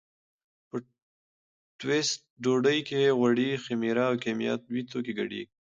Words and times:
په 0.69 0.77
ټوسټ 1.79 2.19
ډوډۍ 2.43 2.79
کې 2.87 3.15
غوړي، 3.17 3.49
خمیر 3.63 3.97
او 4.07 4.13
کیمیاوي 4.23 4.81
توکي 4.89 5.13
ګډېږي. 5.19 5.43